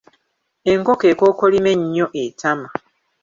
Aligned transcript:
Enkoko 0.71 1.03
ekookolima 1.13 1.69
ennyo 1.75 2.05
etama. 2.23 2.67